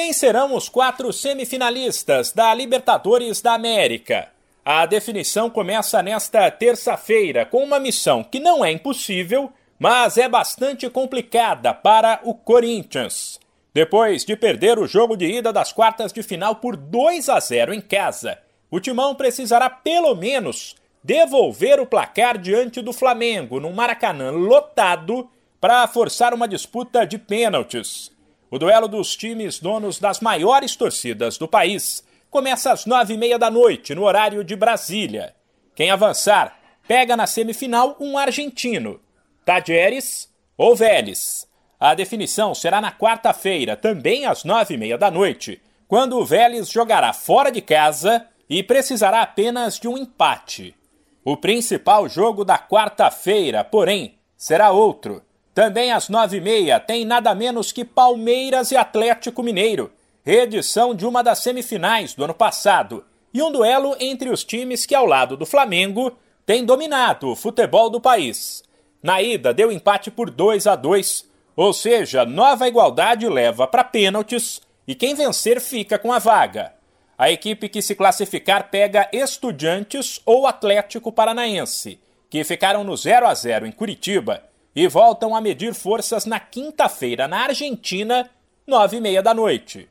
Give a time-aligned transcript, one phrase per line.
[0.00, 4.28] Quem serão os quatro semifinalistas da Libertadores da América?
[4.64, 10.88] A definição começa nesta terça-feira com uma missão que não é impossível, mas é bastante
[10.88, 13.40] complicada para o Corinthians.
[13.74, 17.74] Depois de perder o jogo de ida das quartas de final por 2 a 0
[17.74, 18.38] em casa,
[18.70, 25.28] o Timão precisará pelo menos devolver o placar diante do Flamengo no Maracanã lotado
[25.60, 28.16] para forçar uma disputa de pênaltis.
[28.50, 33.38] O duelo dos times donos das maiores torcidas do país começa às nove e meia
[33.38, 35.34] da noite, no horário de Brasília.
[35.74, 39.00] Quem avançar pega na semifinal um argentino,
[39.44, 41.46] Tadieres ou Vélez.
[41.78, 46.70] A definição será na quarta-feira, também às nove e meia da noite, quando o Vélez
[46.70, 50.74] jogará fora de casa e precisará apenas de um empate.
[51.22, 55.22] O principal jogo da quarta-feira, porém, será outro
[55.58, 59.90] também às nove e meia tem nada menos que Palmeiras e Atlético Mineiro,
[60.22, 64.94] reedição de uma das semifinais do ano passado, e um duelo entre os times que,
[64.94, 68.62] ao lado do Flamengo, têm dominado o futebol do país.
[69.02, 74.60] Na ida, deu empate por 2 a 2, ou seja, nova igualdade leva para pênaltis
[74.86, 76.72] e quem vencer fica com a vaga.
[77.18, 81.98] A equipe que se classificar pega Estudiantes ou Atlético Paranaense,
[82.30, 84.46] que ficaram no 0 a 0 em Curitiba
[84.78, 88.30] e voltam a medir forças na quinta-feira na Argentina,
[88.64, 89.88] nove e meia da noite.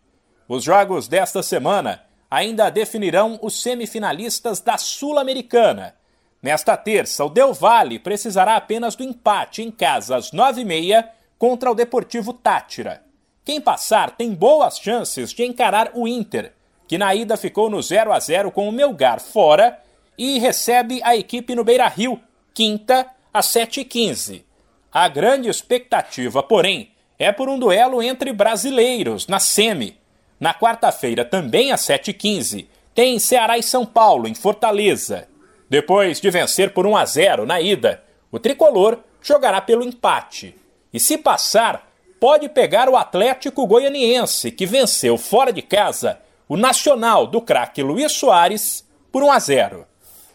[0.47, 5.93] Os jogos desta semana ainda definirão os semifinalistas da Sul-Americana.
[6.41, 11.11] Nesta terça, o Del Valle precisará apenas do empate em casa às nove e meia
[11.37, 13.03] contra o Deportivo Tátira.
[13.43, 16.53] Quem passar tem boas chances de encarar o Inter,
[16.87, 19.83] que na ida ficou no 0 a 0 com o Melgar fora
[20.17, 22.21] e recebe a equipe no Beira-Rio,
[22.53, 24.46] quinta às 7h15.
[24.91, 29.97] A grande expectativa, porém, é por um duelo entre brasileiros na Semi.
[30.39, 35.27] Na quarta-feira, também às 7h15, tem Ceará e São Paulo, em Fortaleza.
[35.69, 40.55] Depois de vencer por 1 a 0 na ida, o tricolor jogará pelo empate.
[40.93, 47.27] E se passar, pode pegar o Atlético Goianiense, que venceu fora de casa o Nacional
[47.27, 49.87] do craque Luiz Soares por 1 a 0.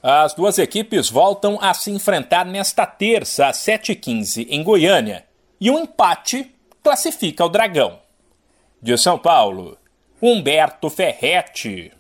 [0.03, 5.25] As duas equipes voltam a se enfrentar nesta terça, às 7h15, em Goiânia.
[5.61, 6.53] E um empate
[6.83, 8.01] classifica o Dragão.
[8.83, 9.79] De São Paulo,
[10.21, 11.93] Humberto Ferretti.